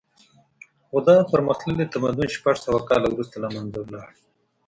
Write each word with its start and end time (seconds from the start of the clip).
خو 0.87 0.97
دا 1.07 1.15
پرمختللی 1.31 1.85
تمدن 1.93 2.27
شپږ 2.35 2.55
سوه 2.65 2.79
کاله 2.89 3.07
وروسته 3.09 3.35
له 3.43 3.49
منځه 3.55 3.79
لاړ 3.93 4.09